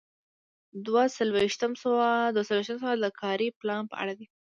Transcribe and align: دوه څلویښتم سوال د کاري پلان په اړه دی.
دوه 0.85 1.03
څلویښتم 1.17 1.71
سوال 1.83 2.97
د 3.01 3.07
کاري 3.21 3.47
پلان 3.59 3.83
په 3.91 3.95
اړه 4.01 4.13
دی. 4.19 4.27